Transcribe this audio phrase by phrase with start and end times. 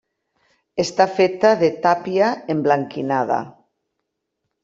[0.83, 3.37] Està feta de tàpia emblanquinada.